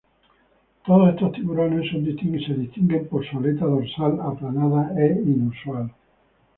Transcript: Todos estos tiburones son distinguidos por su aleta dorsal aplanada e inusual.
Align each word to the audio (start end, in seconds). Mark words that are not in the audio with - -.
Todos 0.83 1.09
estos 1.11 1.31
tiburones 1.33 1.91
son 1.91 2.03
distinguidos 2.03 3.07
por 3.07 3.23
su 3.23 3.37
aleta 3.37 3.65
dorsal 3.65 4.19
aplanada 4.19 4.91
e 4.97 5.11
inusual. 5.13 5.91